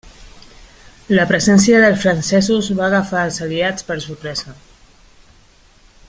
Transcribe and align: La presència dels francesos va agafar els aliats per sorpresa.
La 1.19 1.25
presència 1.31 1.81
dels 1.83 1.99
francesos 2.05 2.71
va 2.81 2.87
agafar 2.89 3.25
els 3.27 3.37
aliats 3.49 3.87
per 3.91 3.99
sorpresa. 4.09 4.57